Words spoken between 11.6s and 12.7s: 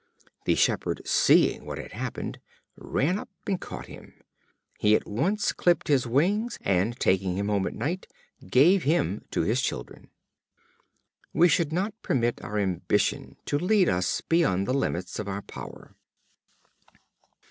not permit our